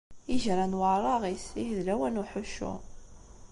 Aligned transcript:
Igran 0.35 0.77
weṛṛaɣit, 0.79 1.45
ihi 1.61 1.73
d 1.77 1.79
lawan 1.87 2.13
n 2.17 2.21
uḥuccu 2.21 2.73